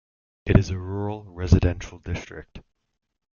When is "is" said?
0.57-0.71